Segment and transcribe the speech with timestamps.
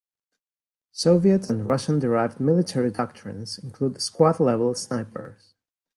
[0.93, 5.53] Soviet- and Russian-derived military doctrines include squad-level snipers.